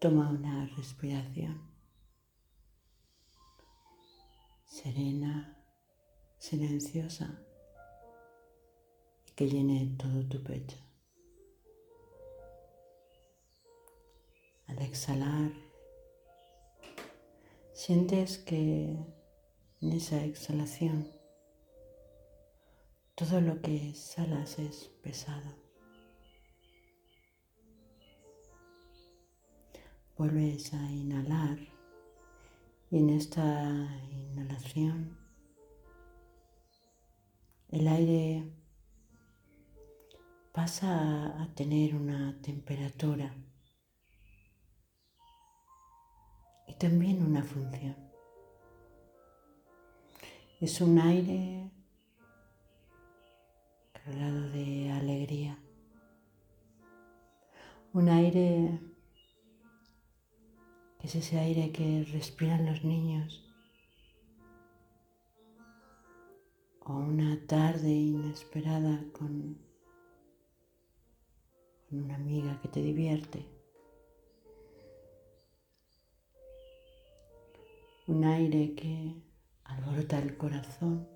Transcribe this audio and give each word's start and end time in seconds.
Toma 0.00 0.30
una 0.30 0.64
respiración 0.78 1.60
serena, 4.64 5.62
silenciosa 6.38 7.38
y 9.26 9.32
que 9.32 9.46
llene 9.46 9.94
todo 9.98 10.26
tu 10.26 10.42
pecho. 10.42 10.78
Al 14.68 14.80
exhalar, 14.80 15.52
sientes 17.74 18.38
que 18.38 18.96
en 19.82 19.92
esa 19.92 20.24
exhalación 20.24 21.12
todo 23.16 23.42
lo 23.42 23.60
que 23.60 23.90
exhalas 23.90 24.58
es 24.58 24.86
pesado. 25.02 25.59
Vuelves 30.20 30.74
a 30.74 30.90
inhalar 30.92 31.58
y 32.90 32.98
en 32.98 33.08
esta 33.08 33.88
inhalación 34.10 35.16
el 37.70 37.88
aire 37.88 38.52
pasa 40.52 41.40
a 41.42 41.54
tener 41.54 41.94
una 41.94 42.38
temperatura 42.42 43.34
y 46.68 46.74
también 46.74 47.24
una 47.24 47.42
función. 47.42 47.96
Es 50.60 50.82
un 50.82 50.98
aire 50.98 51.70
cargado 53.94 54.50
de 54.50 54.90
alegría, 54.90 55.58
un 57.94 58.10
aire 58.10 58.89
es 61.02 61.14
ese 61.14 61.38
aire 61.38 61.72
que 61.72 62.04
respiran 62.12 62.66
los 62.66 62.84
niños. 62.84 63.46
O 66.80 66.92
una 66.94 67.46
tarde 67.46 67.88
inesperada 67.88 69.04
con, 69.12 69.58
una 71.90 72.14
amiga 72.14 72.60
que 72.60 72.68
te 72.68 72.82
divierte. 72.82 73.46
Un 78.06 78.24
aire 78.24 78.74
que 78.74 79.22
alborota 79.64 80.18
el 80.18 80.36
corazón 80.36 81.08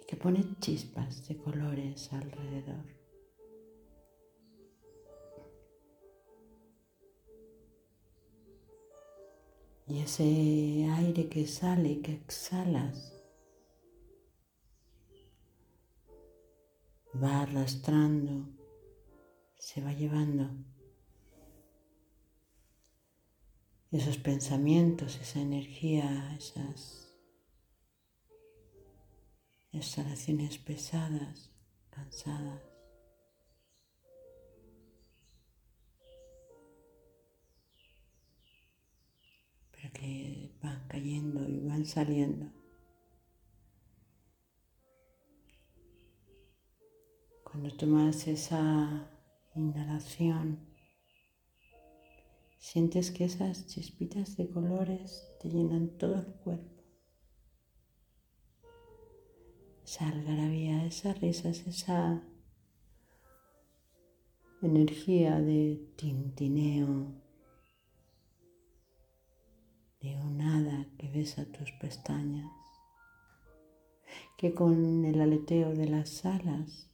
y 0.00 0.06
que 0.06 0.16
pone 0.16 0.44
chispas 0.60 1.26
de 1.28 1.36
colores 1.36 2.12
alrededor. 2.12 3.03
Y 9.86 9.98
ese 10.00 10.24
aire 10.96 11.28
que 11.28 11.46
sale, 11.46 12.00
que 12.00 12.12
exhalas, 12.12 13.12
va 17.22 17.42
arrastrando, 17.42 18.48
se 19.58 19.82
va 19.82 19.92
llevando 19.92 20.50
esos 23.92 24.16
pensamientos, 24.16 25.20
esa 25.20 25.40
energía, 25.40 26.34
esas 26.36 27.14
exhalaciones 29.72 30.58
pesadas, 30.58 31.50
cansadas. 31.90 32.73
Que 39.92 40.56
van 40.62 40.86
cayendo 40.88 41.48
y 41.48 41.60
van 41.60 41.84
saliendo. 41.86 42.50
Cuando 47.44 47.76
tomas 47.76 48.26
esa 48.26 49.10
inhalación, 49.54 50.58
sientes 52.58 53.10
que 53.10 53.24
esas 53.24 53.66
chispitas 53.66 54.36
de 54.36 54.48
colores 54.48 55.28
te 55.40 55.48
llenan 55.48 55.96
todo 55.98 56.18
el 56.18 56.34
cuerpo. 56.34 56.82
Esa 59.84 60.08
algarabía, 60.08 60.84
esas 60.86 61.20
risas, 61.20 61.66
esa 61.66 62.26
energía 64.62 65.40
de 65.40 65.92
tintineo, 65.96 67.23
besa 71.14 71.44
tus 71.44 71.70
pestañas, 71.72 72.50
que 74.36 74.52
con 74.52 75.04
el 75.04 75.20
aleteo 75.20 75.72
de 75.72 75.86
las 75.86 76.26
alas 76.26 76.90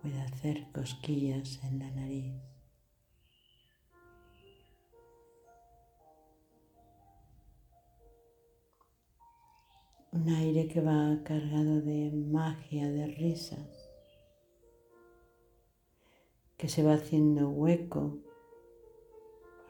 puede 0.00 0.18
hacer 0.22 0.72
cosquillas 0.72 1.60
en 1.64 1.78
la 1.78 1.90
nariz. 1.90 2.34
Un 10.12 10.28
aire 10.30 10.66
que 10.68 10.80
va 10.80 11.22
cargado 11.22 11.82
de 11.82 12.10
magia, 12.10 12.90
de 12.90 13.08
risas, 13.08 13.90
que 16.56 16.68
se 16.68 16.82
va 16.82 16.94
haciendo 16.94 17.50
hueco 17.50 18.18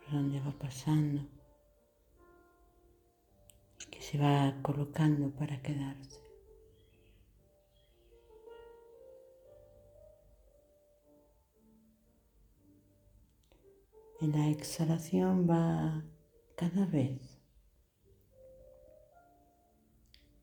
por 0.04 0.12
donde 0.12 0.40
va 0.40 0.52
pasando 0.52 1.37
se 4.10 4.16
va 4.16 4.54
colocando 4.62 5.30
para 5.32 5.60
quedarse. 5.60 6.18
En 14.22 14.32
la 14.32 14.48
exhalación 14.48 15.46
va 15.46 16.02
cada 16.56 16.86
vez 16.86 17.20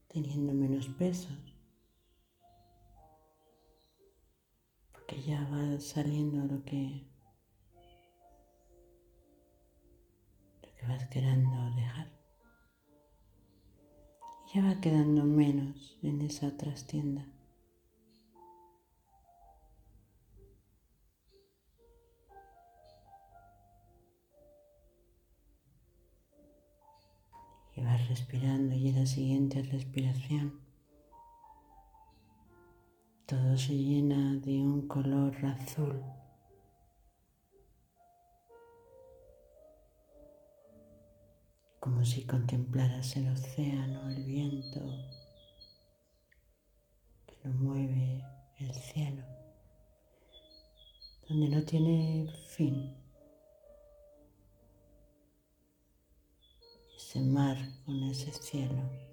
teniendo 0.10 0.54
menos 0.54 0.88
pesos, 0.90 1.58
porque 4.92 5.24
ya 5.24 5.44
va 5.52 5.80
saliendo 5.80 6.46
lo 6.46 6.64
que, 6.64 7.10
lo 10.62 10.76
que 10.76 10.88
vas 10.88 11.08
queriendo 11.08 11.76
dejar 11.76 12.15
ya 14.56 14.64
va 14.64 14.80
quedando 14.80 15.26
menos 15.26 15.98
en 16.02 16.22
esa 16.22 16.56
trastienda. 16.56 17.28
Y 27.76 27.82
vas 27.82 28.08
respirando 28.08 28.74
y 28.76 28.88
en 28.88 28.96
la 28.96 29.06
siguiente 29.06 29.62
respiración 29.62 30.62
todo 33.26 33.58
se 33.58 33.76
llena 33.76 34.36
de 34.36 34.62
un 34.62 34.88
color 34.88 35.36
azul. 35.46 36.02
como 41.86 42.04
si 42.04 42.24
contemplaras 42.24 43.16
el 43.16 43.28
océano, 43.28 44.10
el 44.10 44.26
tiene 51.66 52.32
fin. 52.48 52.96
Ese 56.96 57.20
mar 57.22 57.58
con 57.86 58.04
ese 58.04 58.32
cielo. 58.32 59.06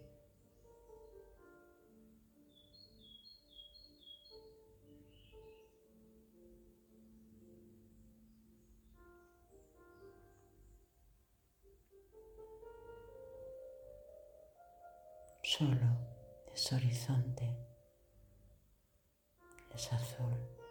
solo 15.59 15.99
es 16.55 16.73
horizonte, 16.73 17.55
es 19.75 19.93
azul. 19.93 20.62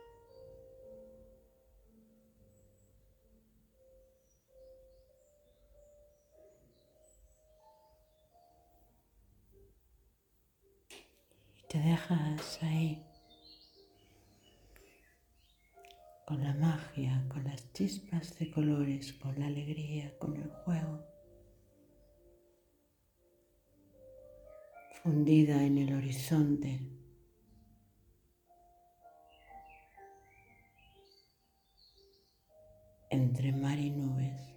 Te 11.72 11.80
dejas 11.80 12.62
ahí 12.64 13.02
con 16.26 16.44
la 16.44 16.54
magia, 16.56 17.26
con 17.30 17.46
las 17.46 17.72
chispas 17.72 18.38
de 18.40 18.52
colores, 18.52 19.14
con 19.14 19.40
la 19.40 19.46
alegría, 19.46 20.14
con 20.20 20.36
el 20.36 20.50
juego. 20.50 21.00
Fundida 25.02 25.64
en 25.64 25.78
el 25.78 25.96
horizonte. 25.96 26.78
Entre 33.10 33.54
mar 33.54 33.80
y 33.80 33.92
nubes. 33.92 34.51